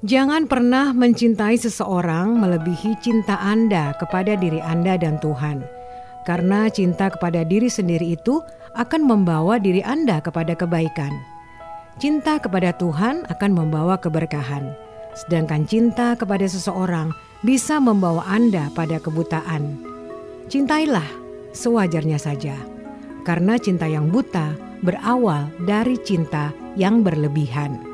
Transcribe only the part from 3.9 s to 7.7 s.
kepada diri Anda dan Tuhan, karena cinta kepada diri